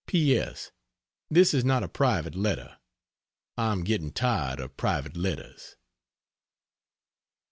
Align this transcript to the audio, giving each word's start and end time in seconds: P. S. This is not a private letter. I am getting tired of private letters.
P. 0.07 0.35
S. 0.35 0.71
This 1.29 1.53
is 1.53 1.63
not 1.63 1.83
a 1.83 1.87
private 1.87 2.33
letter. 2.33 2.79
I 3.55 3.71
am 3.71 3.83
getting 3.83 4.11
tired 4.11 4.59
of 4.59 4.75
private 4.75 5.15
letters. 5.15 5.75